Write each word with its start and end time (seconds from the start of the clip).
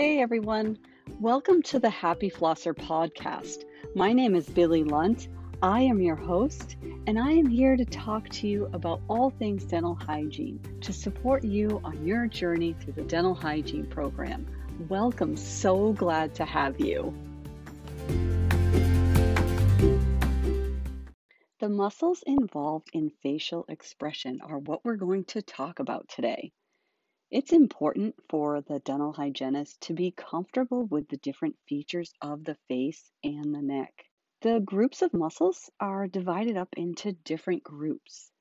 Hey 0.00 0.22
everyone, 0.22 0.78
welcome 1.20 1.60
to 1.64 1.78
the 1.78 1.90
Happy 1.90 2.30
Flosser 2.30 2.72
podcast. 2.74 3.64
My 3.94 4.14
name 4.14 4.34
is 4.34 4.48
Billie 4.48 4.82
Lunt. 4.82 5.28
I 5.60 5.82
am 5.82 6.00
your 6.00 6.16
host, 6.16 6.76
and 7.06 7.18
I 7.18 7.32
am 7.32 7.44
here 7.44 7.76
to 7.76 7.84
talk 7.84 8.26
to 8.30 8.48
you 8.48 8.70
about 8.72 9.02
all 9.08 9.28
things 9.28 9.64
dental 9.64 9.94
hygiene 9.94 10.58
to 10.80 10.94
support 10.94 11.44
you 11.44 11.82
on 11.84 12.06
your 12.06 12.26
journey 12.28 12.74
through 12.80 12.94
the 12.94 13.02
dental 13.02 13.34
hygiene 13.34 13.84
program. 13.84 14.46
Welcome, 14.88 15.36
so 15.36 15.92
glad 15.92 16.34
to 16.36 16.46
have 16.46 16.80
you. 16.80 17.14
The 21.58 21.68
muscles 21.68 22.24
involved 22.26 22.88
in 22.94 23.10
facial 23.22 23.66
expression 23.68 24.40
are 24.42 24.60
what 24.60 24.82
we're 24.82 24.96
going 24.96 25.24
to 25.24 25.42
talk 25.42 25.78
about 25.78 26.08
today. 26.08 26.52
It's 27.32 27.52
important 27.52 28.16
for 28.28 28.60
the 28.60 28.80
dental 28.80 29.12
hygienist 29.12 29.82
to 29.82 29.94
be 29.94 30.10
comfortable 30.10 30.86
with 30.86 31.08
the 31.08 31.16
different 31.16 31.56
features 31.68 32.12
of 32.20 32.42
the 32.42 32.56
face 32.66 33.08
and 33.22 33.54
the 33.54 33.62
neck. 33.62 33.94
The 34.40 34.58
groups 34.58 35.00
of 35.00 35.14
muscles 35.14 35.70
are 35.78 36.08
divided 36.08 36.56
up 36.56 36.70
into 36.76 37.12
different 37.12 37.62
groups, 37.62 38.32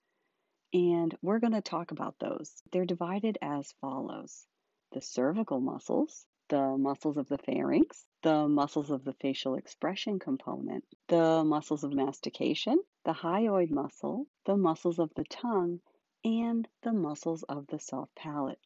and 0.74 1.16
we're 1.22 1.38
going 1.38 1.54
to 1.54 1.62
talk 1.62 1.92
about 1.92 2.18
those. 2.18 2.64
They're 2.72 2.86
divided 2.86 3.38
as 3.44 3.72
follows 3.74 4.48
the 4.92 5.02
cervical 5.02 5.60
muscles, 5.60 6.26
the 6.48 6.76
muscles 6.76 7.18
of 7.18 7.28
the 7.30 7.38
pharynx, 7.38 8.08
the 8.24 8.48
muscles 8.48 8.90
of 8.90 9.04
the 9.04 9.14
facial 9.14 9.54
expression 9.54 10.18
component, 10.18 10.84
the 11.10 11.44
muscles 11.44 11.84
of 11.84 11.94
mastication, 11.94 12.80
the 13.06 13.14
hyoid 13.14 13.70
muscle, 13.70 14.26
the 14.48 14.58
muscles 14.58 14.98
of 14.98 15.14
the 15.14 15.26
tongue, 15.26 15.80
and 16.26 16.68
the 16.82 16.92
muscles 16.92 17.44
of 17.44 17.68
the 17.68 17.80
soft 17.80 18.16
palate. 18.16 18.60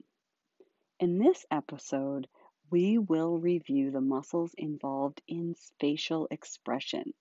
In 1.00 1.18
this 1.18 1.44
episode, 1.50 2.28
we 2.70 3.00
will 3.00 3.40
review 3.40 3.90
the 3.90 4.00
muscles 4.00 4.54
involved 4.54 5.24
in 5.28 5.56
facial 5.80 6.28
expression. 6.30 7.14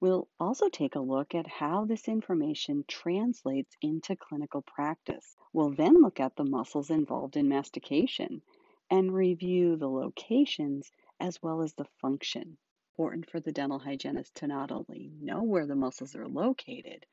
We'll 0.00 0.28
also 0.38 0.68
take 0.68 0.94
a 0.94 1.00
look 1.00 1.34
at 1.34 1.48
how 1.48 1.84
this 1.84 2.06
information 2.06 2.84
translates 2.86 3.76
into 3.82 4.14
clinical 4.14 4.62
practice. 4.62 5.36
We'll 5.52 5.74
then 5.74 6.00
look 6.00 6.20
at 6.20 6.36
the 6.36 6.44
muscles 6.44 6.90
involved 6.90 7.36
in 7.36 7.48
mastication 7.48 8.40
and 8.88 9.12
review 9.12 9.76
the 9.76 9.90
locations 9.90 10.92
as 11.18 11.42
well 11.42 11.62
as 11.62 11.74
the 11.74 11.86
function. 12.00 12.56
Important 12.92 13.28
for 13.28 13.40
the 13.40 13.52
dental 13.52 13.80
hygienist 13.80 14.36
to 14.36 14.46
not 14.46 14.70
only 14.70 15.10
know 15.20 15.42
where 15.42 15.66
the 15.66 15.74
muscles 15.74 16.14
are 16.14 16.28
located, 16.28 17.04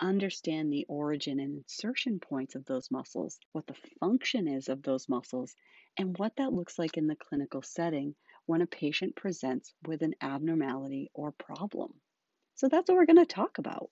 understand 0.00 0.72
the 0.72 0.86
origin 0.88 1.40
and 1.40 1.58
insertion 1.58 2.20
points 2.20 2.54
of 2.54 2.64
those 2.66 2.90
muscles, 2.90 3.38
what 3.52 3.66
the 3.66 3.76
function 4.00 4.48
is 4.48 4.68
of 4.68 4.82
those 4.82 5.08
muscles, 5.08 5.54
and 5.98 6.16
what 6.18 6.32
that 6.36 6.52
looks 6.52 6.78
like 6.78 6.96
in 6.96 7.06
the 7.06 7.16
clinical 7.16 7.62
setting 7.62 8.14
when 8.46 8.62
a 8.62 8.66
patient 8.66 9.16
presents 9.16 9.74
with 9.86 10.02
an 10.02 10.14
abnormality 10.22 11.10
or 11.14 11.32
problem. 11.32 11.92
So 12.54 12.68
that's 12.68 12.88
what 12.88 12.96
we're 12.96 13.06
going 13.06 13.16
to 13.16 13.26
talk 13.26 13.58
about. 13.58 13.90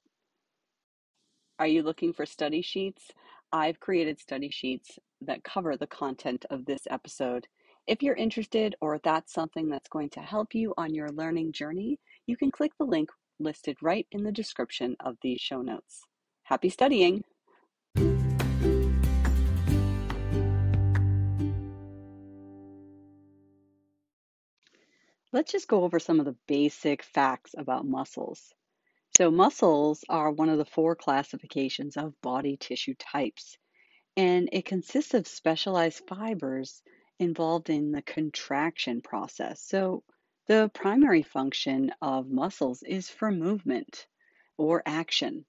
Are 1.59 1.67
you 1.67 1.83
looking 1.83 2.13
for 2.13 2.27
study 2.27 2.63
sheets? 2.63 3.11
I've 3.53 3.81
created 3.81 4.21
study 4.21 4.51
sheets 4.51 4.99
that 5.23 5.45
cover 5.45 5.77
the 5.77 5.87
content 5.87 6.45
of 6.51 6.65
this 6.65 6.83
episode. 6.91 7.47
If 7.87 8.03
you're 8.03 8.17
interested 8.17 8.75
or 8.81 9.01
that's 9.03 9.33
something 9.33 9.69
that's 9.69 9.89
going 9.89 10.11
to 10.11 10.21
help 10.21 10.55
you 10.55 10.75
on 10.77 10.95
your 10.95 11.09
learning 11.11 11.53
journey, 11.53 11.99
you 12.27 12.37
can 12.37 12.51
click 12.51 12.73
the 12.79 12.85
link 12.85 13.11
listed 13.39 13.77
right 13.83 14.07
in 14.11 14.23
the 14.25 14.33
description 14.33 14.97
of 15.01 15.17
these 15.23 15.41
show 15.41 15.63
notes. 15.63 16.03
Happy 16.45 16.69
studying! 16.69 17.25
Let's 25.33 25.53
just 25.53 25.69
go 25.69 25.85
over 25.85 25.99
some 25.99 26.19
of 26.19 26.25
the 26.25 26.37
basic 26.47 27.03
facts 27.03 27.55
about 27.59 27.85
muscles. 27.85 28.55
So, 29.17 29.31
muscles 29.31 30.05
are 30.09 30.31
one 30.31 30.49
of 30.49 30.59
the 30.59 30.65
four 30.65 30.95
classifications 30.95 31.97
of 31.97 32.19
body 32.23 32.57
tissue 32.57 32.95
types, 32.95 33.59
and 34.17 34.49
it 34.53 34.65
consists 34.65 35.15
of 35.15 35.27
specialized 35.27 36.03
fibers 36.07 36.83
involved 37.19 37.71
in 37.71 37.93
the 37.93 38.03
contraction 38.03 39.03
process. 39.03 39.61
So, 39.63 40.05
the 40.47 40.71
primary 40.75 41.23
function 41.23 41.93
of 42.01 42.31
muscles 42.31 42.83
is 42.83 43.11
for 43.11 43.31
movement 43.31 44.07
or 44.57 44.83
action. 44.87 45.45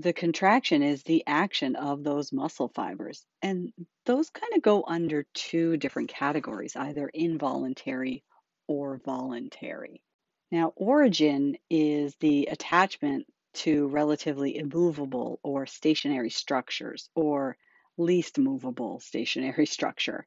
The 0.00 0.12
contraction 0.12 0.82
is 0.82 1.04
the 1.04 1.22
action 1.26 1.76
of 1.76 2.02
those 2.02 2.32
muscle 2.32 2.68
fibers. 2.68 3.24
And 3.42 3.72
those 4.06 4.30
kind 4.30 4.52
of 4.54 4.62
go 4.62 4.84
under 4.86 5.24
two 5.34 5.76
different 5.76 6.08
categories, 6.08 6.74
either 6.74 7.08
involuntary 7.08 8.24
or 8.66 9.00
voluntary. 9.04 10.02
Now, 10.50 10.72
origin 10.76 11.56
is 11.70 12.16
the 12.16 12.46
attachment 12.50 13.26
to 13.54 13.86
relatively 13.86 14.56
immovable 14.56 15.38
or 15.44 15.66
stationary 15.66 16.30
structures 16.30 17.08
or 17.14 17.56
least 17.96 18.38
movable 18.38 18.98
stationary 18.98 19.66
structure. 19.76 20.26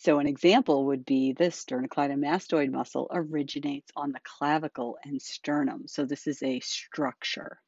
So, 0.00 0.20
an 0.20 0.28
example 0.28 0.86
would 0.86 1.04
be 1.04 1.32
the 1.32 1.46
sternocleidomastoid 1.46 2.70
muscle 2.70 3.08
originates 3.10 3.90
on 3.96 4.12
the 4.12 4.20
clavicle 4.22 4.96
and 5.02 5.20
sternum. 5.20 5.88
So, 5.88 6.04
this 6.04 6.28
is 6.28 6.40
a 6.40 6.60
structure. 6.60 7.60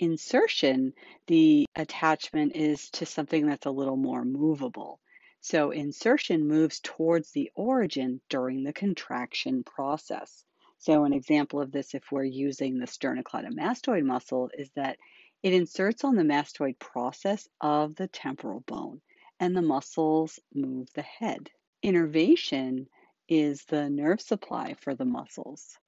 Insertion, 0.00 0.94
the 1.28 1.64
attachment 1.76 2.56
is 2.56 2.90
to 2.90 3.06
something 3.06 3.46
that's 3.46 3.66
a 3.66 3.70
little 3.70 3.96
more 3.96 4.24
movable. 4.24 4.98
So, 5.40 5.70
insertion 5.70 6.48
moves 6.48 6.80
towards 6.80 7.30
the 7.30 7.52
origin 7.54 8.20
during 8.28 8.64
the 8.64 8.72
contraction 8.72 9.62
process. 9.62 10.44
So, 10.78 11.04
an 11.04 11.12
example 11.12 11.60
of 11.60 11.70
this, 11.70 11.94
if 11.94 12.10
we're 12.10 12.24
using 12.24 12.78
the 12.78 12.86
sternocleidomastoid 12.86 14.02
muscle, 14.04 14.50
is 14.58 14.70
that 14.74 14.98
it 15.40 15.52
inserts 15.52 16.02
on 16.02 16.16
the 16.16 16.24
mastoid 16.24 16.80
process 16.80 17.48
of 17.60 17.94
the 17.94 18.08
temporal 18.08 18.64
bone, 18.66 19.00
and 19.38 19.56
the 19.56 19.62
muscles 19.62 20.40
move 20.52 20.88
the 20.92 21.02
head. 21.02 21.48
Innervation 21.86 22.88
is 23.28 23.64
the 23.66 23.88
nerve 23.88 24.20
supply 24.20 24.74
for 24.74 24.96
the 24.96 25.04
muscles. 25.04 25.78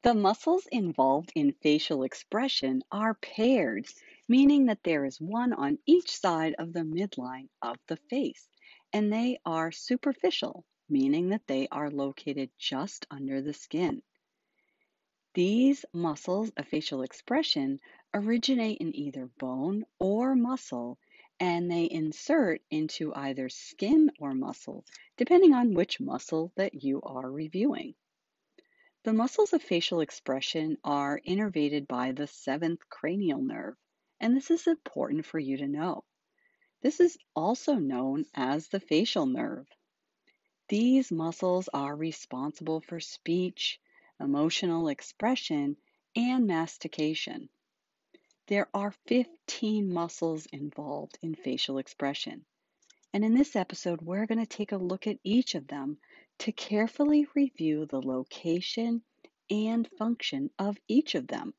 The 0.00 0.14
muscles 0.14 0.66
involved 0.72 1.30
in 1.34 1.52
facial 1.52 2.04
expression 2.04 2.82
are 2.90 3.12
paired, 3.12 3.86
meaning 4.28 4.64
that 4.64 4.82
there 4.82 5.04
is 5.04 5.20
one 5.20 5.52
on 5.52 5.78
each 5.84 6.16
side 6.16 6.54
of 6.58 6.72
the 6.72 6.84
midline 6.84 7.50
of 7.60 7.76
the 7.86 7.98
face, 8.08 8.48
and 8.94 9.12
they 9.12 9.40
are 9.44 9.70
superficial, 9.70 10.64
meaning 10.88 11.28
that 11.28 11.46
they 11.46 11.68
are 11.70 11.90
located 11.90 12.48
just 12.56 13.06
under 13.10 13.42
the 13.42 13.52
skin. 13.52 14.02
These 15.36 15.84
muscles 15.92 16.50
of 16.56 16.66
facial 16.66 17.02
expression 17.02 17.78
originate 18.14 18.78
in 18.78 18.96
either 18.96 19.26
bone 19.36 19.84
or 19.98 20.34
muscle, 20.34 20.98
and 21.38 21.70
they 21.70 21.90
insert 21.90 22.62
into 22.70 23.14
either 23.14 23.50
skin 23.50 24.10
or 24.18 24.32
muscle, 24.32 24.86
depending 25.18 25.52
on 25.52 25.74
which 25.74 26.00
muscle 26.00 26.52
that 26.56 26.82
you 26.82 27.02
are 27.02 27.30
reviewing. 27.30 27.94
The 29.02 29.12
muscles 29.12 29.52
of 29.52 29.62
facial 29.62 30.00
expression 30.00 30.78
are 30.82 31.20
innervated 31.28 31.86
by 31.86 32.12
the 32.12 32.28
seventh 32.28 32.88
cranial 32.88 33.42
nerve, 33.42 33.76
and 34.18 34.34
this 34.34 34.50
is 34.50 34.66
important 34.66 35.26
for 35.26 35.38
you 35.38 35.58
to 35.58 35.68
know. 35.68 36.04
This 36.80 36.98
is 36.98 37.18
also 37.34 37.74
known 37.74 38.24
as 38.32 38.68
the 38.68 38.80
facial 38.80 39.26
nerve. 39.26 39.68
These 40.70 41.12
muscles 41.12 41.68
are 41.74 41.94
responsible 41.94 42.80
for 42.80 43.00
speech, 43.00 43.78
emotional 44.20 44.88
expression, 44.88 45.76
and 46.14 46.46
mastication. 46.46 47.48
There 48.48 48.68
are 48.72 48.94
15 49.06 49.92
muscles 49.92 50.46
involved 50.46 51.18
in 51.20 51.34
facial 51.34 51.78
expression. 51.78 52.44
And 53.12 53.24
in 53.24 53.34
this 53.34 53.56
episode, 53.56 54.00
we're 54.02 54.26
going 54.26 54.38
to 54.38 54.46
take 54.46 54.72
a 54.72 54.76
look 54.76 55.06
at 55.06 55.18
each 55.24 55.54
of 55.54 55.66
them 55.66 55.98
to 56.38 56.52
carefully 56.52 57.26
review 57.34 57.86
the 57.86 58.00
location 58.00 59.02
and 59.50 59.88
function 59.98 60.50
of 60.58 60.78
each 60.88 61.14
of 61.14 61.26
them. 61.26 61.54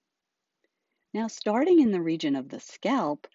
Now, 1.13 1.27
starting 1.27 1.79
in 1.79 1.91
the 1.91 2.01
region 2.01 2.35
of 2.35 2.49
the 2.49 2.59
scalp, 2.59 3.27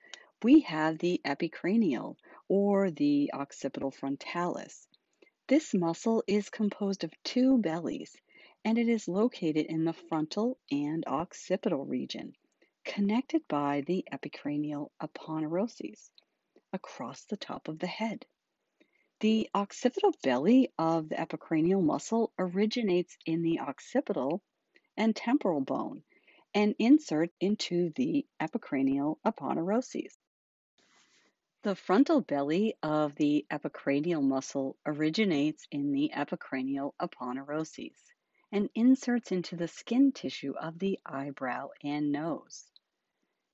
we 0.42 0.60
have 0.60 0.98
the 0.98 1.20
epicranial 1.24 2.16
or 2.48 2.90
the 2.90 3.30
occipital 3.32 3.90
frontalis. 3.90 4.86
This 5.46 5.74
muscle 5.74 6.22
is 6.26 6.48
composed 6.48 7.04
of 7.04 7.12
two 7.24 7.58
bellies 7.58 8.16
and 8.64 8.78
it 8.78 8.88
is 8.88 9.08
located 9.08 9.66
in 9.66 9.84
the 9.84 9.92
frontal 9.92 10.58
and 10.70 11.04
occipital 11.06 11.84
region, 11.84 12.32
connected 12.84 13.42
by 13.48 13.82
the 13.86 14.04
epicranial 14.12 14.90
aponeuroses 15.00 16.10
across 16.72 17.24
the 17.24 17.36
top 17.36 17.66
of 17.68 17.78
the 17.80 17.86
head. 17.86 18.24
The 19.20 19.50
occipital 19.54 20.14
belly 20.22 20.72
of 20.78 21.08
the 21.08 21.16
epicranial 21.16 21.82
muscle 21.82 22.32
originates 22.38 23.16
in 23.26 23.42
the 23.42 23.60
occipital 23.60 24.42
and 24.96 25.14
temporal 25.14 25.60
bone, 25.60 26.02
and 26.54 26.74
insert 26.78 27.30
into 27.40 27.90
the 27.96 28.26
epicranial 28.40 29.16
aponeurosis. 29.24 30.16
The 31.62 31.74
frontal 31.74 32.20
belly 32.20 32.74
of 32.82 33.14
the 33.16 33.46
epicranial 33.50 34.22
muscle 34.22 34.76
originates 34.84 35.66
in 35.70 35.92
the 35.92 36.10
epicranial 36.14 36.92
aponeurosis 37.00 38.11
and 38.52 38.68
inserts 38.74 39.32
into 39.32 39.56
the 39.56 39.66
skin 39.66 40.12
tissue 40.12 40.52
of 40.60 40.78
the 40.78 41.00
eyebrow 41.06 41.68
and 41.82 42.12
nose. 42.12 42.70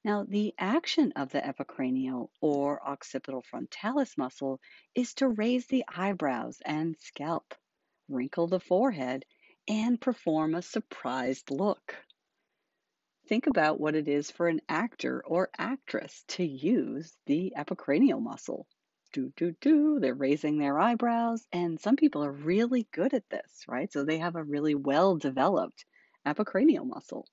Now, 0.04 0.24
the 0.24 0.54
action 0.58 1.12
of 1.12 1.30
the 1.30 1.40
epicranial 1.40 2.30
or 2.40 2.86
occipital 2.86 3.42
frontalis 3.42 4.18
muscle 4.18 4.60
is 4.94 5.14
to 5.14 5.28
raise 5.28 5.66
the 5.66 5.84
eyebrows 5.88 6.60
and 6.64 6.96
scalp, 6.98 7.54
wrinkle 8.08 8.48
the 8.48 8.60
forehead, 8.60 9.24
and 9.68 10.00
perform 10.00 10.54
a 10.54 10.62
surprised 10.62 11.50
look. 11.50 11.94
Think 13.26 13.46
about 13.46 13.78
what 13.78 13.94
it 13.94 14.08
is 14.08 14.30
for 14.30 14.48
an 14.48 14.60
actor 14.68 15.22
or 15.26 15.50
actress 15.58 16.24
to 16.28 16.44
use 16.44 17.16
the 17.26 17.52
epicranial 17.56 18.22
muscle. 18.22 18.66
Do, 19.12 19.32
do, 19.36 19.52
do. 19.60 19.98
They're 20.00 20.14
raising 20.14 20.58
their 20.58 20.78
eyebrows, 20.78 21.46
and 21.52 21.80
some 21.80 21.96
people 21.96 22.24
are 22.24 22.32
really 22.32 22.86
good 22.92 23.14
at 23.14 23.28
this, 23.30 23.64
right? 23.66 23.90
So 23.92 24.04
they 24.04 24.18
have 24.18 24.36
a 24.36 24.44
really 24.44 24.74
well 24.74 25.16
developed 25.16 25.84
epicranial 26.26 26.86
muscle. 26.86 27.26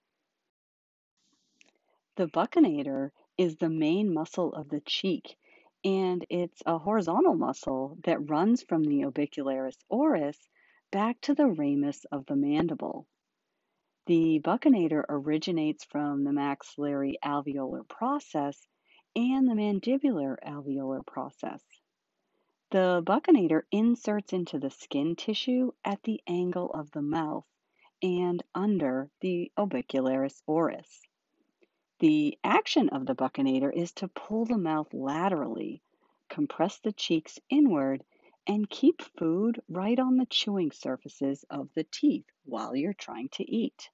The 2.16 2.28
buccinator 2.28 3.12
is 3.38 3.58
the 3.58 3.70
main 3.70 4.14
muscle 4.14 4.54
of 4.54 4.70
the 4.70 4.80
cheek, 4.80 5.38
and 5.84 6.26
it's 6.30 6.64
a 6.66 6.78
horizontal 6.78 7.36
muscle 7.36 7.98
that 8.06 8.30
runs 8.30 8.64
from 8.64 8.84
the 8.84 9.02
orbicularis 9.02 9.78
oris 9.90 10.38
back 10.92 11.20
to 11.22 11.36
the 11.36 11.48
ramus 11.48 12.06
of 12.06 12.26
the 12.26 12.38
mandible. 12.38 13.06
The 14.06 14.40
buccinator 14.40 15.04
originates 15.10 15.84
from 15.84 16.24
the 16.24 16.32
maxillary 16.32 17.18
alveolar 17.24 17.86
process 17.88 18.66
and 19.16 19.48
the 19.48 19.54
mandibular 19.54 20.38
alveolar 20.46 21.06
process. 21.06 21.64
The 22.72 23.02
buccinator 23.06 23.64
inserts 23.72 24.34
into 24.34 24.60
the 24.60 24.72
skin 24.72 25.16
tissue 25.16 25.72
at 25.84 26.04
the 26.04 26.22
angle 26.28 26.72
of 26.72 26.92
the 26.92 27.02
mouth 27.02 27.46
and 28.02 28.44
under 28.54 29.10
the 29.22 29.52
orbicularis 29.58 30.42
oris. 30.46 31.02
The 32.00 32.38
action 32.44 32.90
of 32.90 33.06
the 33.06 33.16
buccinator 33.16 33.72
is 33.74 33.94
to 33.94 34.10
pull 34.10 34.46
the 34.46 34.58
mouth 34.58 34.94
laterally, 34.94 35.82
compress 36.28 36.80
the 36.80 36.92
cheeks 36.92 37.40
inward, 37.50 38.04
and 38.46 38.70
keep 38.70 39.02
food 39.02 39.62
right 39.70 39.98
on 39.98 40.18
the 40.18 40.26
chewing 40.26 40.72
surfaces 40.72 41.46
of 41.50 41.70
the 41.74 41.86
teeth 41.86 42.26
while 42.44 42.76
you're 42.76 42.94
trying 42.94 43.30
to 43.30 43.50
eat. 43.50 43.90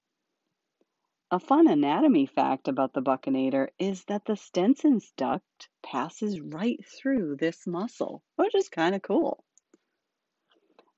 A 1.34 1.40
fun 1.40 1.70
anatomy 1.70 2.26
fact 2.26 2.68
about 2.68 2.92
the 2.92 3.02
buccinator 3.02 3.70
is 3.80 4.04
that 4.06 4.26
the 4.26 4.36
Stenson's 4.36 5.12
duct 5.12 5.70
passes 5.82 6.42
right 6.42 6.86
through 6.86 7.38
this 7.38 7.66
muscle, 7.66 8.22
which 8.36 8.54
is 8.54 8.68
kind 8.68 8.94
of 8.94 9.02
cool. 9.02 9.42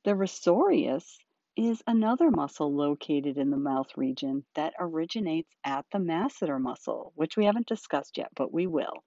The 0.04 0.16
risorius 0.16 1.20
is 1.56 1.84
another 1.86 2.32
muscle 2.32 2.74
located 2.74 3.38
in 3.38 3.52
the 3.52 3.58
mouth 3.58 3.96
region 3.96 4.44
that 4.56 4.74
originates 4.80 5.56
at 5.64 5.86
the 5.92 6.00
masseter 6.00 6.60
muscle, 6.60 7.14
which 7.14 7.38
we 7.38 7.46
haven't 7.46 7.68
discussed 7.68 8.18
yet, 8.18 8.32
but 8.34 8.52
we 8.52 8.66
will. 8.66 9.04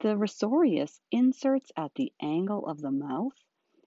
The 0.00 0.14
risorius 0.14 1.00
inserts 1.10 1.72
at 1.74 1.94
the 1.94 2.12
angle 2.20 2.66
of 2.66 2.82
the 2.82 2.92
mouth 2.92 3.32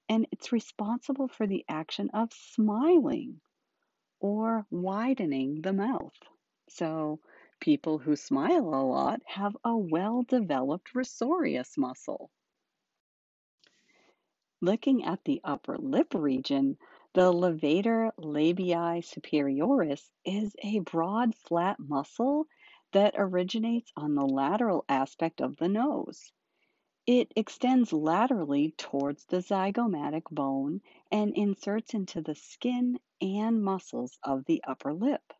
and 0.10 0.26
it's 0.32 0.52
responsible 0.52 1.28
for 1.28 1.46
the 1.46 1.66
action 1.70 2.10
of 2.16 2.34
smiling 2.34 3.42
or 4.20 4.66
widening 4.72 5.62
the 5.62 5.74
mouth. 5.74 6.18
So, 6.70 7.20
people 7.60 7.98
who 8.00 8.16
smile 8.16 8.74
a 8.76 8.84
lot 8.84 9.22
have 9.26 9.56
a 9.64 9.78
well 9.78 10.24
developed 10.24 10.94
risorius 10.94 11.78
muscle. 11.78 12.30
Looking 14.62 15.04
at 15.06 15.24
the 15.24 15.40
upper 15.44 15.78
lip 15.78 16.14
region, 16.14 16.78
the 17.14 17.32
levator 17.32 18.12
labii 18.18 19.02
superioris 19.04 20.12
is 20.26 20.56
a 20.64 20.80
broad, 20.80 21.36
flat 21.36 21.80
muscle 21.80 22.48
that 22.92 23.16
originates 23.18 23.92
on 23.96 24.16
the 24.16 24.26
lateral 24.26 24.84
aspect 24.90 25.42
of 25.42 25.58
the 25.58 25.70
nose. 25.70 26.32
It 27.06 27.32
extends 27.36 27.94
laterally 27.94 28.72
towards 28.72 29.26
the 29.26 29.38
zygomatic 29.38 30.24
bone 30.32 30.82
and 31.12 31.34
inserts 31.36 31.94
into 31.94 32.22
the 32.22 32.36
skin 32.36 33.00
and 33.22 33.64
muscles 33.64 34.20
of 34.24 34.46
the 34.46 34.64
upper 34.66 34.94
lip. 34.94 35.34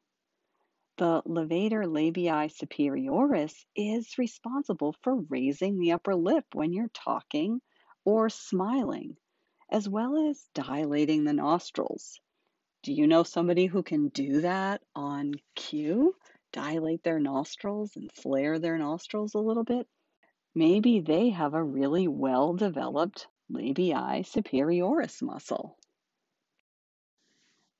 The 0.98 1.22
levator 1.24 1.86
labii 1.86 2.52
superioris 2.52 3.66
is 3.76 4.18
responsible 4.18 4.94
for 5.04 5.16
raising 5.16 5.80
the 5.80 5.92
upper 5.92 6.16
lip 6.16 6.46
when 6.54 6.74
you're 6.74 6.90
talking 6.90 7.62
or 8.04 8.30
smiling 8.30 9.16
as 9.70 9.88
well 9.88 10.30
as 10.30 10.50
dilating 10.54 11.24
the 11.24 11.34
nostrils. 11.34 12.20
Do 12.84 12.94
you 12.94 13.06
know 13.06 13.24
somebody 13.24 13.68
who 13.68 13.84
can 13.84 14.10
do 14.10 14.42
that 14.42 14.82
on 14.96 15.34
cue? 15.56 16.16
Dilate 16.52 17.04
their 17.04 17.20
nostrils 17.20 17.96
and 17.96 18.12
flare 18.14 18.58
their 18.60 18.78
nostrils 18.78 19.36
a 19.36 19.40
little 19.40 19.64
bit? 19.66 19.88
Maybe 20.56 21.02
they 21.02 21.30
have 21.30 21.54
a 21.54 21.64
really 21.64 22.08
well 22.08 22.54
developed 22.54 23.28
labii 23.52 23.94
superioris 24.26 25.22
muscle. 25.22 25.77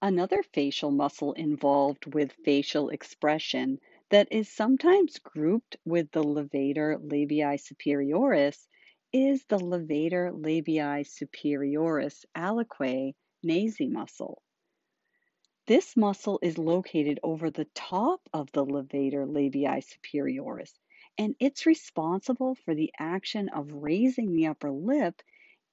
Another 0.02 0.44
facial 0.44 0.92
muscle 0.92 1.34
involved 1.34 2.14
with 2.14 2.32
facial 2.44 2.90
expression 2.90 3.80
that 4.10 4.28
is 4.32 4.48
sometimes 4.50 5.20
grouped 5.20 5.76
with 5.86 6.12
the 6.12 6.24
levator 6.24 6.98
labii 6.98 7.60
superioris 7.60 8.68
is 9.14 9.46
the 9.46 9.58
levator 9.60 10.32
labii 10.32 11.04
superioris 11.06 12.26
alaeque 12.36 13.16
nasi 13.44 13.88
muscle. 13.88 14.42
This 15.68 15.96
muscle 15.96 16.40
is 16.42 16.58
located 16.58 17.20
over 17.22 17.52
the 17.52 17.66
top 17.76 18.22
of 18.34 18.52
the 18.52 18.66
levator 18.66 19.26
labii 19.28 19.84
superioris, 19.84 20.74
and 21.18 21.36
it's 21.40 21.68
responsible 21.68 22.56
for 22.56 22.74
the 22.74 22.92
action 22.98 23.50
of 23.50 23.72
raising 23.74 24.34
the 24.34 24.48
upper 24.48 24.72
lip 24.72 25.22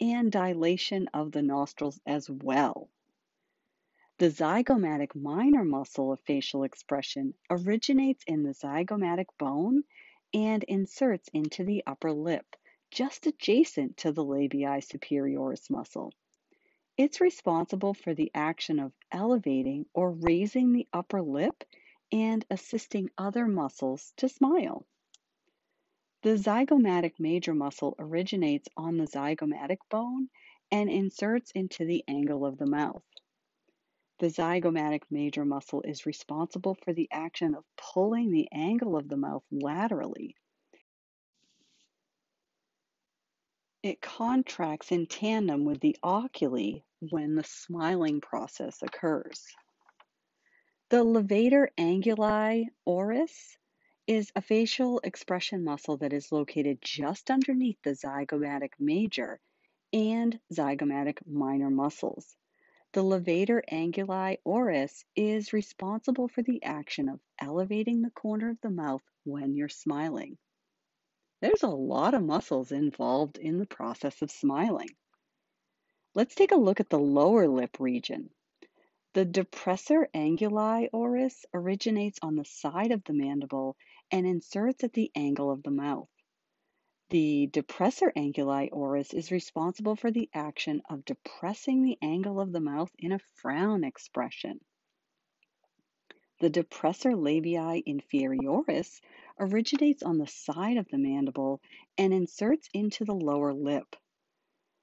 and 0.00 0.30
dilation 0.30 1.08
of 1.14 1.32
the 1.32 1.42
nostrils 1.42 2.00
as 2.06 2.28
well. 2.30 2.90
The 4.24 4.30
zygomatic 4.30 5.14
minor 5.14 5.66
muscle 5.66 6.10
of 6.10 6.18
facial 6.20 6.62
expression 6.62 7.34
originates 7.50 8.24
in 8.26 8.42
the 8.42 8.54
zygomatic 8.54 9.26
bone 9.38 9.84
and 10.32 10.64
inserts 10.64 11.28
into 11.34 11.62
the 11.62 11.84
upper 11.86 12.10
lip 12.10 12.56
just 12.90 13.26
adjacent 13.26 13.98
to 13.98 14.12
the 14.12 14.24
labii 14.24 14.80
superioris 14.80 15.68
muscle. 15.68 16.14
It's 16.96 17.20
responsible 17.20 17.92
for 17.92 18.14
the 18.14 18.30
action 18.32 18.78
of 18.78 18.94
elevating 19.12 19.84
or 19.92 20.12
raising 20.12 20.72
the 20.72 20.88
upper 20.90 21.20
lip 21.20 21.62
and 22.10 22.46
assisting 22.48 23.10
other 23.18 23.46
muscles 23.46 24.14
to 24.16 24.30
smile. 24.30 24.86
The 26.22 26.38
zygomatic 26.38 27.20
major 27.20 27.52
muscle 27.52 27.94
originates 27.98 28.70
on 28.74 28.96
the 28.96 29.06
zygomatic 29.06 29.80
bone 29.90 30.30
and 30.72 30.88
inserts 30.88 31.50
into 31.50 31.84
the 31.84 32.02
angle 32.08 32.46
of 32.46 32.56
the 32.56 32.64
mouth. 32.64 33.04
The 34.18 34.26
zygomatic 34.26 35.02
major 35.10 35.44
muscle 35.44 35.82
is 35.82 36.06
responsible 36.06 36.76
for 36.84 36.92
the 36.92 37.08
action 37.10 37.54
of 37.54 37.64
pulling 37.76 38.30
the 38.30 38.48
angle 38.52 38.96
of 38.96 39.08
the 39.08 39.16
mouth 39.16 39.44
laterally 39.50 40.36
It 43.84 44.00
contracts 44.00 44.92
in 44.92 45.04
tandem 45.06 45.66
with 45.66 45.80
the 45.80 45.94
oculi 46.02 46.86
when 47.10 47.34
the 47.34 47.44
smiling 47.44 48.22
process 48.22 48.82
occurs. 48.82 49.44
The 50.88 51.04
levator 51.04 51.68
anguli 51.76 52.68
oris 52.86 53.58
is 54.06 54.32
a 54.34 54.40
facial 54.40 55.00
expression 55.00 55.64
muscle 55.64 55.98
that 55.98 56.14
is 56.14 56.32
located 56.32 56.78
just 56.80 57.30
underneath 57.30 57.76
the 57.82 57.90
zygomatic 57.90 58.70
major 58.78 59.38
and 59.92 60.40
zygomatic 60.50 61.18
minor 61.26 61.68
muscles. 61.68 62.34
The 62.94 63.02
levator 63.02 63.60
anguli 63.72 64.38
oris 64.44 65.04
is 65.16 65.52
responsible 65.52 66.28
for 66.28 66.42
the 66.42 66.62
action 66.62 67.08
of 67.08 67.18
elevating 67.40 68.02
the 68.02 68.12
corner 68.12 68.50
of 68.50 68.60
the 68.60 68.70
mouth 68.70 69.02
when 69.24 69.56
you're 69.56 69.68
smiling. 69.68 70.38
There's 71.40 71.64
a 71.64 71.68
lot 71.68 72.14
of 72.14 72.22
muscles 72.22 72.70
involved 72.70 73.36
in 73.36 73.58
the 73.58 73.66
process 73.66 74.22
of 74.22 74.30
smiling. 74.30 74.90
Let's 76.14 76.36
take 76.36 76.52
a 76.52 76.56
look 76.56 76.78
at 76.78 76.88
the 76.88 77.00
lower 77.00 77.48
lip 77.48 77.80
region. 77.80 78.30
The 79.14 79.26
depressor 79.26 80.06
anguli 80.14 80.88
oris 80.92 81.44
originates 81.52 82.20
on 82.22 82.36
the 82.36 82.44
side 82.44 82.92
of 82.92 83.02
the 83.02 83.12
mandible 83.12 83.76
and 84.12 84.24
inserts 84.24 84.84
at 84.84 84.92
the 84.92 85.10
angle 85.16 85.50
of 85.50 85.64
the 85.64 85.72
mouth. 85.72 86.08
The 87.10 87.48
depressor 87.48 88.10
anguli 88.16 88.70
oris 88.72 89.12
is 89.12 89.30
responsible 89.30 89.94
for 89.94 90.10
the 90.10 90.30
action 90.32 90.80
of 90.88 91.04
depressing 91.04 91.82
the 91.82 91.98
angle 92.00 92.40
of 92.40 92.50
the 92.50 92.60
mouth 92.60 92.90
in 92.98 93.12
a 93.12 93.18
frown 93.34 93.84
expression. 93.84 94.64
The 96.40 96.48
depressor 96.48 97.12
labii 97.14 97.84
inferioris 97.86 99.02
originates 99.38 100.02
on 100.02 100.16
the 100.16 100.26
side 100.26 100.78
of 100.78 100.88
the 100.88 100.96
mandible 100.96 101.60
and 101.98 102.14
inserts 102.14 102.70
into 102.72 103.04
the 103.04 103.14
lower 103.14 103.52
lip. 103.52 103.96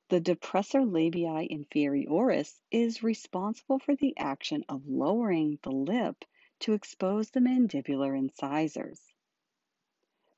The 0.10 0.22
depressor 0.22 0.82
labii 0.86 1.50
inferioris 1.50 2.60
is 2.70 3.01
responsible 3.01 3.80
for 3.80 3.96
the 3.96 4.16
action 4.18 4.63
of 4.70 4.88
lowering 4.88 5.58
the 5.63 5.72
lip 5.72 6.24
to 6.60 6.74
expose 6.74 7.32
the 7.32 7.40
mandibular 7.40 8.16
incisors. 8.16 9.11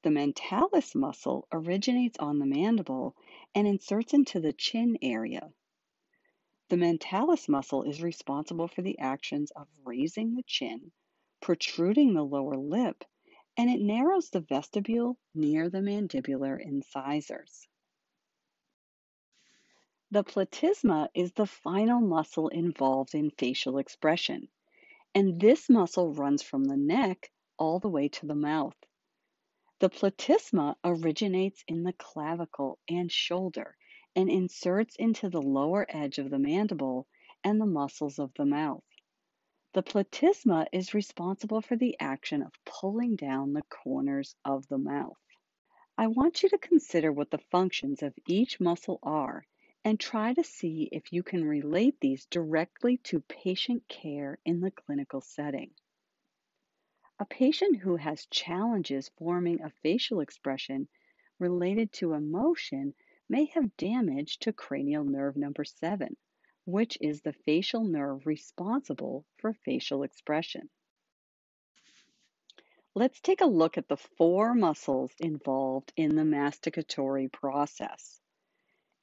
The 0.03 0.09
mentalis 0.09 0.95
muscle 0.95 1.47
originates 1.49 2.19
on 2.19 2.37
the 2.37 2.45
mandible 2.45 3.15
and 3.55 3.65
inserts 3.65 4.13
into 4.13 4.41
the 4.41 4.51
chin 4.51 4.97
area. 5.01 5.53
The 6.67 6.75
mentalis 6.75 7.47
muscle 7.47 7.83
is 7.83 8.03
responsible 8.03 8.67
for 8.67 8.81
the 8.81 8.99
actions 8.99 9.51
of 9.51 9.69
raising 9.85 10.35
the 10.35 10.43
chin, 10.43 10.91
protruding 11.39 12.13
the 12.13 12.25
lower 12.25 12.57
lip, 12.57 13.05
and 13.55 13.69
it 13.69 13.79
narrows 13.79 14.29
the 14.29 14.41
vestibule 14.41 15.17
near 15.33 15.69
the 15.69 15.79
mandibular 15.79 16.59
incisors. 16.61 17.65
The 20.11 20.25
platysma 20.25 21.07
is 21.13 21.31
the 21.31 21.47
final 21.47 22.01
muscle 22.01 22.49
involved 22.49 23.15
in 23.15 23.31
facial 23.31 23.77
expression, 23.77 24.49
and 25.15 25.39
this 25.39 25.69
muscle 25.69 26.13
runs 26.13 26.43
from 26.43 26.65
the 26.65 26.75
neck 26.75 27.31
all 27.57 27.79
the 27.79 27.89
way 27.89 28.09
to 28.09 28.25
the 28.25 28.35
mouth. 28.35 28.75
The 29.83 29.89
platysma 29.89 30.77
originates 30.85 31.61
in 31.67 31.83
the 31.83 31.91
clavicle 31.91 32.79
and 32.87 33.11
shoulder 33.11 33.75
and 34.15 34.29
inserts 34.29 34.95
into 34.95 35.29
the 35.29 35.41
lower 35.41 35.85
edge 35.89 36.19
of 36.19 36.29
the 36.29 36.39
mandible 36.39 37.05
and 37.43 37.59
the 37.59 37.65
muscles 37.65 38.17
of 38.17 38.33
the 38.35 38.45
mouth. 38.45 38.85
The 39.73 39.83
platysma 39.83 40.67
is 40.71 40.93
responsible 40.93 41.59
for 41.59 41.75
the 41.75 41.99
action 41.99 42.41
of 42.41 42.53
pulling 42.63 43.17
down 43.17 43.51
the 43.51 43.63
corners 43.63 44.37
of 44.45 44.65
the 44.69 44.77
mouth. 44.77 45.19
I 45.97 46.07
want 46.07 46.43
you 46.43 46.47
to 46.47 46.57
consider 46.57 47.11
what 47.11 47.29
the 47.29 47.43
functions 47.51 48.01
of 48.01 48.17
each 48.25 48.61
muscle 48.61 48.99
are 49.03 49.45
and 49.83 49.99
try 49.99 50.33
to 50.33 50.45
see 50.45 50.87
if 50.93 51.11
you 51.11 51.23
can 51.23 51.43
relate 51.43 51.99
these 51.99 52.25
directly 52.27 52.99
to 52.99 53.19
patient 53.19 53.85
care 53.89 54.39
in 54.45 54.61
the 54.61 54.71
clinical 54.71 55.19
setting. 55.19 55.71
A 57.19 57.25
patient 57.25 57.77
who 57.77 57.95
has 57.97 58.25
challenges 58.25 59.11
forming 59.19 59.61
a 59.61 59.69
facial 59.69 60.19
expression 60.19 60.87
related 61.37 61.91
to 61.93 62.13
emotion 62.13 62.95
may 63.29 63.45
have 63.45 63.77
damage 63.77 64.39
to 64.39 64.51
cranial 64.51 65.03
nerve 65.03 65.37
number 65.37 65.63
7, 65.63 66.17
which 66.65 66.97
is 67.01 67.21
the 67.21 67.33
facial 67.33 67.83
nerve 67.83 68.25
responsible 68.25 69.25
for 69.37 69.53
facial 69.53 70.01
expression. 70.01 70.69
Let's 72.95 73.21
take 73.21 73.41
a 73.41 73.45
look 73.45 73.77
at 73.77 73.87
the 73.87 73.97
four 73.97 74.55
muscles 74.55 75.13
involved 75.19 75.93
in 75.95 76.15
the 76.15 76.23
masticatory 76.23 77.31
process. 77.31 78.21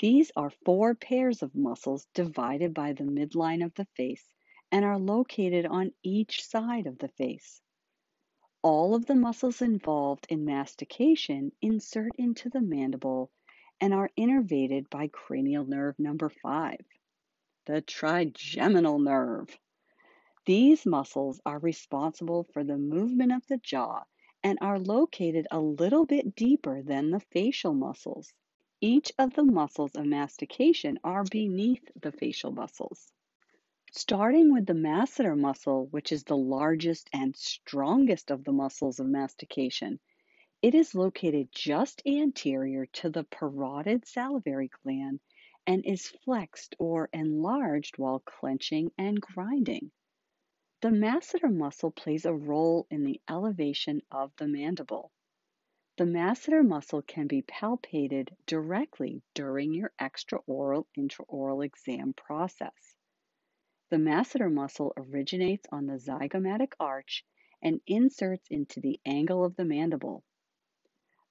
These 0.00 0.32
are 0.34 0.50
four 0.64 0.96
pairs 0.96 1.42
of 1.42 1.54
muscles 1.54 2.08
divided 2.14 2.74
by 2.74 2.92
the 2.92 3.04
midline 3.04 3.64
of 3.64 3.74
the 3.74 3.86
face 3.96 4.32
and 4.72 4.84
are 4.84 4.98
located 4.98 5.64
on 5.66 5.92
each 6.02 6.44
side 6.44 6.86
of 6.86 6.98
the 6.98 7.08
face. 7.08 7.62
All 8.62 8.94
of 8.94 9.06
the 9.06 9.14
muscles 9.14 9.62
involved 9.62 10.26
in 10.28 10.44
mastication 10.44 11.50
insert 11.62 12.12
into 12.18 12.50
the 12.50 12.60
mandible 12.60 13.30
and 13.80 13.94
are 13.94 14.10
innervated 14.18 14.90
by 14.90 15.08
cranial 15.08 15.64
nerve 15.64 15.98
number 15.98 16.28
5, 16.28 16.76
the 17.64 17.80
trigeminal 17.80 18.98
nerve. 18.98 19.58
These 20.44 20.84
muscles 20.84 21.40
are 21.46 21.58
responsible 21.58 22.44
for 22.52 22.62
the 22.62 22.76
movement 22.76 23.32
of 23.32 23.46
the 23.46 23.56
jaw 23.56 24.04
and 24.42 24.58
are 24.60 24.78
located 24.78 25.46
a 25.50 25.60
little 25.60 26.04
bit 26.04 26.34
deeper 26.34 26.82
than 26.82 27.10
the 27.10 27.20
facial 27.20 27.72
muscles. 27.72 28.30
Each 28.82 29.10
of 29.18 29.32
the 29.32 29.44
muscles 29.44 29.92
of 29.94 30.04
mastication 30.04 30.98
are 31.02 31.24
beneath 31.24 31.90
the 31.98 32.12
facial 32.12 32.52
muscles. 32.52 33.10
Starting 33.92 34.52
with 34.52 34.66
the 34.66 34.72
masseter 34.72 35.36
muscle, 35.36 35.86
which 35.86 36.12
is 36.12 36.22
the 36.22 36.36
largest 36.36 37.10
and 37.12 37.34
strongest 37.34 38.30
of 38.30 38.44
the 38.44 38.52
muscles 38.52 39.00
of 39.00 39.06
mastication, 39.08 39.98
it 40.62 40.76
is 40.76 40.94
located 40.94 41.50
just 41.50 42.00
anterior 42.06 42.86
to 42.86 43.10
the 43.10 43.24
parotid 43.24 44.06
salivary 44.06 44.70
gland 44.84 45.18
and 45.66 45.84
is 45.84 46.06
flexed 46.06 46.76
or 46.78 47.08
enlarged 47.12 47.98
while 47.98 48.20
clenching 48.20 48.92
and 48.96 49.20
grinding. 49.20 49.90
The 50.82 50.90
masseter 50.90 51.52
muscle 51.52 51.90
plays 51.90 52.24
a 52.24 52.32
role 52.32 52.86
in 52.90 53.02
the 53.02 53.20
elevation 53.28 54.02
of 54.12 54.30
the 54.36 54.46
mandible. 54.46 55.10
The 55.96 56.06
masseter 56.06 56.62
muscle 56.62 57.02
can 57.02 57.26
be 57.26 57.42
palpated 57.42 58.28
directly 58.46 59.24
during 59.34 59.74
your 59.74 59.92
extraoral 60.00 60.86
intraoral 60.96 61.64
exam 61.64 62.12
process. 62.12 62.94
The 63.90 63.98
masseter 63.98 64.48
muscle 64.48 64.92
originates 64.96 65.66
on 65.72 65.86
the 65.86 65.98
zygomatic 65.98 66.74
arch 66.78 67.24
and 67.60 67.80
inserts 67.88 68.46
into 68.48 68.78
the 68.80 69.00
angle 69.04 69.44
of 69.44 69.56
the 69.56 69.64
mandible. 69.64 70.22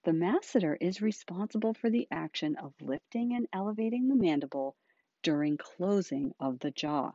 The 0.03 0.11
masseter 0.11 0.75
is 0.81 1.01
responsible 1.01 1.73
for 1.73 1.89
the 1.89 2.05
action 2.11 2.57
of 2.57 2.73
lifting 2.81 3.33
and 3.33 3.47
elevating 3.53 4.09
the 4.09 4.15
mandible 4.15 4.75
during 5.21 5.55
closing 5.55 6.33
of 6.37 6.59
the 6.59 6.69
jaw. 6.69 7.13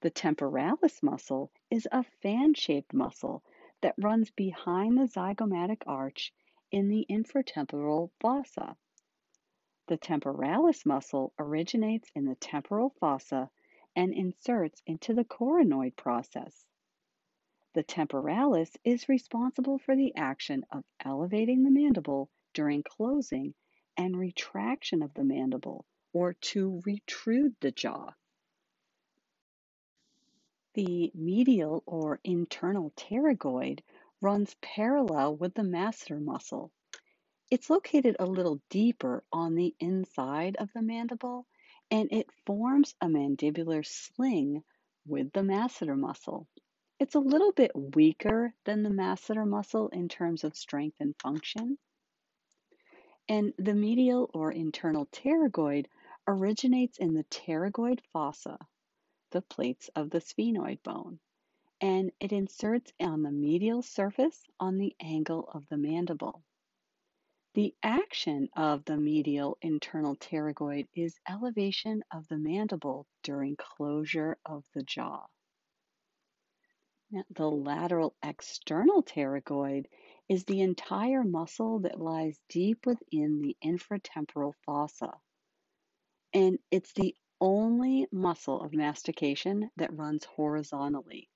The 0.00 0.10
temporalis 0.10 1.02
muscle 1.02 1.50
is 1.68 1.88
a 1.90 2.04
fan 2.04 2.54
shaped 2.54 2.94
muscle 2.94 3.42
that 3.80 3.96
runs 3.98 4.30
behind 4.30 4.96
the 4.96 5.08
zygomatic 5.08 5.82
arch 5.88 6.32
in 6.70 6.88
the 6.88 7.04
infratemporal 7.10 8.12
fossa. 8.20 8.76
The 9.88 9.96
temporalis 9.96 10.86
muscle 10.86 11.32
originates 11.36 12.12
in 12.14 12.26
the 12.26 12.36
temporal 12.36 12.90
fossa 12.90 13.50
and 13.96 14.12
inserts 14.12 14.82
into 14.86 15.14
the 15.14 15.24
coronoid 15.24 15.96
process. 15.96 16.66
The 17.72 17.82
temporalis 17.82 18.70
is 18.84 19.08
responsible 19.08 19.78
for 19.78 19.96
the 19.96 20.14
action 20.14 20.64
of 20.70 20.84
elevating 21.04 21.62
the 21.62 21.70
mandible 21.70 22.30
during 22.54 22.82
closing 22.82 23.54
and 23.96 24.16
retraction 24.16 25.02
of 25.02 25.12
the 25.14 25.24
mandible 25.24 25.84
or 26.12 26.34
to 26.34 26.82
retrude 26.86 27.54
the 27.60 27.72
jaw. 27.72 28.12
The 30.74 31.10
medial 31.14 31.82
or 31.86 32.20
internal 32.22 32.92
pterygoid 32.96 33.80
runs 34.20 34.54
parallel 34.60 35.36
with 35.36 35.54
the 35.54 35.62
masseter 35.62 36.20
muscle. 36.20 36.70
It's 37.50 37.70
located 37.70 38.16
a 38.18 38.26
little 38.26 38.60
deeper 38.68 39.24
on 39.32 39.54
the 39.54 39.74
inside 39.80 40.56
of 40.56 40.70
the 40.74 40.82
mandible 40.82 41.46
and 41.90 42.12
it 42.12 42.28
forms 42.46 42.94
a 43.00 43.06
mandibular 43.06 43.86
sling 43.86 44.62
with 45.06 45.32
the 45.32 45.40
masseter 45.42 45.96
muscle. 45.96 46.48
It's 46.98 47.14
a 47.14 47.20
little 47.20 47.52
bit 47.52 47.72
weaker 47.74 48.54
than 48.64 48.82
the 48.82 48.90
masseter 48.90 49.46
muscle 49.46 49.88
in 49.88 50.08
terms 50.08 50.44
of 50.44 50.56
strength 50.56 50.96
and 51.00 51.14
function. 51.20 51.78
And 53.28 53.52
the 53.58 53.74
medial 53.74 54.30
or 54.34 54.52
internal 54.52 55.06
pterygoid 55.06 55.86
originates 56.26 56.98
in 56.98 57.14
the 57.14 57.24
pterygoid 57.24 58.00
fossa 58.12 58.58
the 59.32 59.42
plates 59.42 59.88
of 59.96 60.10
the 60.10 60.20
sphenoid 60.20 60.82
bone, 60.82 61.18
and 61.80 62.12
it 62.20 62.32
inserts 62.32 62.92
on 63.00 63.22
the 63.22 63.30
medial 63.30 63.82
surface 63.82 64.42
on 64.60 64.78
the 64.78 64.94
angle 65.00 65.48
of 65.52 65.68
the 65.68 65.76
mandible. 65.76 66.42
The 67.56 67.74
action 67.82 68.50
of 68.54 68.84
the 68.84 68.98
medial 68.98 69.56
internal 69.62 70.14
pterygoid 70.14 70.88
is 70.94 71.18
elevation 71.26 72.04
of 72.12 72.28
the 72.28 72.36
mandible 72.36 73.06
during 73.22 73.56
closure 73.56 74.36
of 74.44 74.66
the 74.74 74.82
jaw. 74.82 75.24
Now, 77.10 77.24
the 77.30 77.50
lateral 77.50 78.14
external 78.22 79.02
pterygoid 79.02 79.86
is 80.28 80.44
the 80.44 80.60
entire 80.60 81.24
muscle 81.24 81.78
that 81.78 81.98
lies 81.98 82.38
deep 82.50 82.84
within 82.84 83.40
the 83.40 83.56
infratemporal 83.64 84.52
fossa. 84.66 85.14
And 86.34 86.58
it's 86.70 86.92
the 86.92 87.16
only 87.40 88.06
muscle 88.12 88.60
of 88.60 88.74
mastication 88.74 89.70
that 89.76 89.96
runs 89.96 90.26
horizontally. 90.26 91.30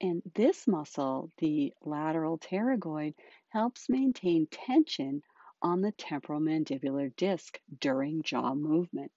And 0.00 0.22
this 0.34 0.66
muscle, 0.66 1.30
the 1.38 1.72
lateral 1.82 2.38
pterygoid, 2.38 3.14
helps 3.48 3.88
maintain 3.88 4.46
tension 4.46 5.22
on 5.62 5.80
the 5.80 5.92
temporal 5.92 6.40
mandibular 6.40 7.14
disc 7.16 7.60
during 7.80 8.22
jaw 8.22 8.54
movement. 8.54 9.12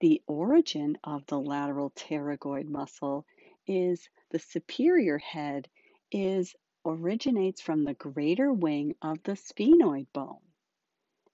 The 0.00 0.22
origin 0.26 0.98
of 1.04 1.24
the 1.26 1.40
lateral 1.40 1.90
pterygoid 1.90 2.68
muscle 2.68 3.24
is 3.66 4.08
the 4.30 4.38
superior 4.38 5.18
head 5.18 5.68
is 6.10 6.54
originates 6.84 7.60
from 7.60 7.84
the 7.84 7.94
greater 7.94 8.52
wing 8.52 8.94
of 9.02 9.22
the 9.22 9.36
sphenoid 9.36 10.06
bone. 10.12 10.42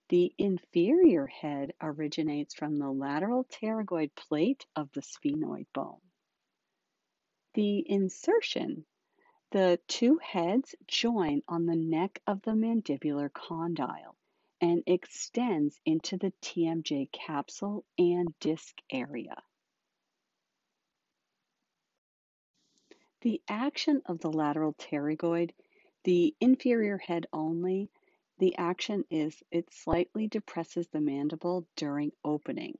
The 0.09 0.33
inferior 0.38 1.26
head 1.26 1.73
originates 1.81 2.54
from 2.54 2.78
the 2.78 2.90
lateral 2.90 3.45
pterygoid 3.45 4.14
plate 4.14 4.66
of 4.76 4.92
the 4.92 5.02
sphenoid 5.02 5.66
bone. 5.73 6.00
The 7.54 7.85
insertion, 7.90 8.87
the 9.50 9.78
two 9.87 10.18
heads 10.18 10.75
join 10.87 11.42
on 11.47 11.66
the 11.66 11.76
neck 11.76 12.23
of 12.26 12.40
the 12.42 12.52
mandibular 12.52 13.30
condyle 13.30 14.16
and 14.61 14.82
extends 14.87 15.78
into 15.85 16.16
the 16.16 16.32
TMJ 16.40 17.12
capsule 17.12 17.85
and 17.99 18.32
disc 18.38 18.80
area. 18.90 19.42
The 23.21 23.42
action 23.49 24.02
of 24.06 24.21
the 24.21 24.32
lateral 24.32 24.73
pterygoid, 24.73 25.50
the 26.04 26.35
inferior 26.40 26.99
head 26.99 27.26
only, 27.32 27.90
the 28.38 28.56
action 28.56 29.04
is 29.11 29.42
it 29.50 29.73
slightly 29.73 30.26
depresses 30.26 30.88
the 30.88 31.00
mandible 31.00 31.66
during 31.76 32.12
opening. 32.25 32.78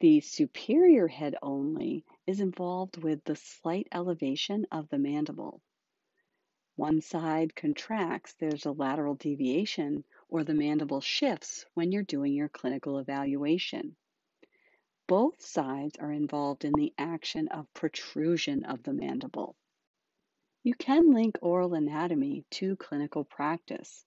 The 0.00 0.20
superior 0.20 1.06
head 1.06 1.36
only 1.40 2.04
is 2.26 2.40
involved 2.40 3.02
with 3.02 3.22
the 3.24 3.36
slight 3.36 3.86
elevation 3.92 4.66
of 4.72 4.88
the 4.88 4.98
mandible. 4.98 5.62
One 6.76 7.00
side 7.00 7.54
contracts, 7.54 8.34
there's 8.34 8.66
a 8.66 8.72
lateral 8.72 9.14
deviation, 9.14 10.04
or 10.28 10.42
the 10.42 10.54
mandible 10.54 11.00
shifts 11.00 11.64
when 11.74 11.92
you're 11.92 12.02
doing 12.02 12.34
your 12.34 12.48
clinical 12.48 12.98
evaluation. 12.98 13.94
Both 15.06 15.40
sides 15.40 15.96
are 15.98 16.10
involved 16.10 16.64
in 16.64 16.72
the 16.72 16.92
action 16.98 17.46
of 17.48 17.72
protrusion 17.74 18.64
of 18.64 18.82
the 18.82 18.92
mandible. 18.92 19.54
You 20.64 20.74
can 20.74 21.12
link 21.12 21.38
oral 21.42 21.74
anatomy 21.74 22.44
to 22.52 22.74
clinical 22.76 23.22
practice. 23.22 24.04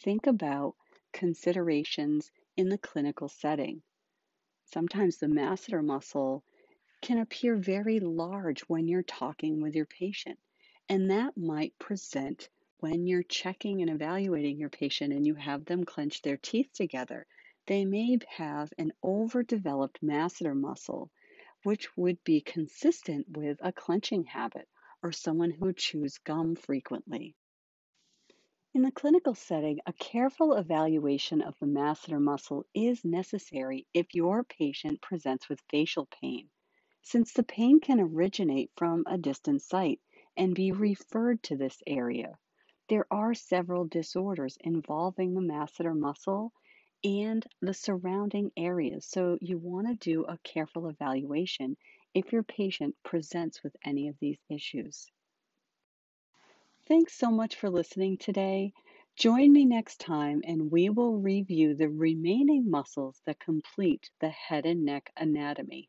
Think 0.00 0.26
about 0.26 0.74
considerations 1.12 2.32
in 2.56 2.70
the 2.70 2.78
clinical 2.78 3.28
setting. 3.28 3.82
Sometimes 4.64 5.18
the 5.18 5.26
masseter 5.26 5.84
muscle 5.84 6.44
can 7.00 7.18
appear 7.18 7.56
very 7.56 8.00
large 8.00 8.60
when 8.62 8.86
you're 8.88 9.02
talking 9.02 9.60
with 9.60 9.74
your 9.74 9.86
patient, 9.86 10.38
and 10.88 11.10
that 11.10 11.36
might 11.36 11.78
present 11.78 12.48
when 12.78 13.06
you're 13.06 13.22
checking 13.22 13.82
and 13.82 13.90
evaluating 13.90 14.58
your 14.58 14.70
patient 14.70 15.12
and 15.12 15.26
you 15.26 15.34
have 15.34 15.64
them 15.64 15.84
clench 15.84 16.22
their 16.22 16.36
teeth 16.36 16.72
together. 16.72 17.26
They 17.66 17.84
may 17.84 18.18
have 18.28 18.72
an 18.78 18.92
overdeveloped 19.02 20.00
masseter 20.02 20.54
muscle, 20.54 21.10
which 21.64 21.96
would 21.96 22.22
be 22.24 22.40
consistent 22.40 23.28
with 23.36 23.58
a 23.60 23.72
clenching 23.72 24.24
habit 24.24 24.68
or 25.02 25.12
someone 25.12 25.50
who 25.50 25.72
chews 25.72 26.18
gum 26.18 26.56
frequently. 26.56 27.34
In 28.74 28.80
the 28.80 28.90
clinical 28.90 29.34
setting, 29.34 29.80
a 29.84 29.92
careful 29.92 30.54
evaluation 30.54 31.42
of 31.42 31.58
the 31.58 31.66
masseter 31.66 32.18
muscle 32.18 32.64
is 32.72 33.04
necessary 33.04 33.86
if 33.92 34.14
your 34.14 34.44
patient 34.44 35.02
presents 35.02 35.46
with 35.46 35.60
facial 35.68 36.06
pain, 36.06 36.48
since 37.02 37.34
the 37.34 37.42
pain 37.42 37.80
can 37.80 38.00
originate 38.00 38.70
from 38.74 39.04
a 39.06 39.18
distant 39.18 39.60
site 39.60 40.00
and 40.38 40.54
be 40.54 40.72
referred 40.72 41.42
to 41.42 41.56
this 41.58 41.82
area. 41.86 42.38
There 42.88 43.06
are 43.10 43.34
several 43.34 43.84
disorders 43.84 44.56
involving 44.62 45.34
the 45.34 45.42
masseter 45.42 45.94
muscle 45.94 46.54
and 47.04 47.46
the 47.60 47.74
surrounding 47.74 48.52
areas, 48.56 49.04
so 49.04 49.36
you 49.42 49.58
want 49.58 49.88
to 49.88 49.96
do 49.96 50.24
a 50.24 50.38
careful 50.44 50.88
evaluation 50.88 51.76
if 52.14 52.32
your 52.32 52.42
patient 52.42 52.96
presents 53.02 53.62
with 53.62 53.76
any 53.84 54.08
of 54.08 54.18
these 54.18 54.38
issues. 54.48 55.12
Thanks 56.88 57.16
so 57.16 57.30
much 57.30 57.54
for 57.54 57.70
listening 57.70 58.18
today. 58.18 58.72
Join 59.16 59.52
me 59.52 59.64
next 59.64 60.00
time 60.00 60.42
and 60.44 60.70
we 60.70 60.88
will 60.88 61.16
review 61.16 61.76
the 61.76 61.88
remaining 61.88 62.68
muscles 62.68 63.20
that 63.24 63.38
complete 63.38 64.10
the 64.20 64.30
head 64.30 64.66
and 64.66 64.84
neck 64.84 65.12
anatomy. 65.16 65.88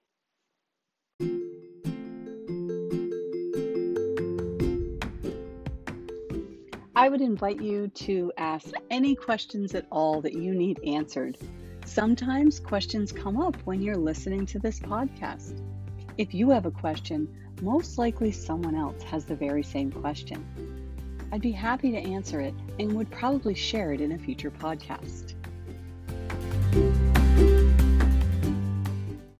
I 6.95 7.09
would 7.09 7.21
invite 7.21 7.59
you 7.59 7.87
to 7.87 8.31
ask 8.37 8.71
any 8.91 9.15
questions 9.15 9.73
at 9.73 9.87
all 9.91 10.21
that 10.21 10.33
you 10.33 10.53
need 10.53 10.79
answered. 10.85 11.39
Sometimes 11.85 12.59
questions 12.59 13.11
come 13.11 13.41
up 13.41 13.55
when 13.65 13.81
you're 13.81 13.97
listening 13.97 14.45
to 14.45 14.59
this 14.59 14.79
podcast. 14.79 15.59
If 16.19 16.35
you 16.35 16.51
have 16.51 16.67
a 16.67 16.71
question, 16.71 17.27
most 17.63 17.97
likely 17.97 18.31
someone 18.31 18.75
else 18.75 19.01
has 19.03 19.25
the 19.25 19.35
very 19.35 19.63
same 19.63 19.91
question. 19.91 20.45
I'd 21.33 21.41
be 21.41 21.51
happy 21.51 21.89
to 21.89 21.97
answer 21.97 22.41
it 22.41 22.53
and 22.77 22.93
would 22.93 23.09
probably 23.09 23.55
share 23.55 23.91
it 23.91 24.01
in 24.01 24.11
a 24.11 24.19
future 24.19 24.51
podcast. 24.51 25.33